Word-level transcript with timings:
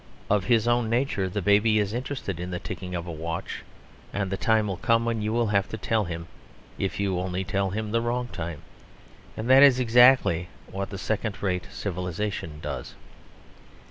Of 0.31 0.45
his 0.45 0.67
own 0.67 0.89
nature 0.89 1.29
the 1.29 1.43
baby 1.43 1.77
is 1.77 1.93
interested 1.93 2.39
in 2.39 2.49
the 2.49 2.57
ticking 2.57 2.95
of 2.95 3.05
a 3.05 3.11
watch; 3.11 3.61
and 4.11 4.31
the 4.31 4.35
time 4.35 4.65
will 4.65 4.77
come 4.77 5.05
when 5.05 5.21
you 5.21 5.31
will 5.31 5.45
have 5.49 5.69
to 5.69 5.77
tell 5.77 6.05
him, 6.05 6.25
if 6.79 6.99
you 6.99 7.19
only 7.19 7.43
tell 7.43 7.69
him 7.69 7.91
the 7.91 8.01
wrong 8.01 8.27
time. 8.29 8.63
And 9.37 9.47
that 9.47 9.61
is 9.61 9.79
exactly 9.79 10.49
what 10.65 10.89
the 10.89 10.97
second 10.97 11.43
rate 11.43 11.67
civilisation 11.71 12.59
does. 12.63 12.95